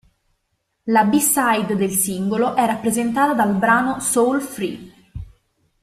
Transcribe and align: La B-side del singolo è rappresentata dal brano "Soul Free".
La 0.85 1.03
B-side 1.03 1.75
del 1.75 1.91
singolo 1.91 2.55
è 2.55 2.65
rappresentata 2.65 3.35
dal 3.35 3.53
brano 3.55 3.99
"Soul 3.99 4.41
Free". 4.41 4.93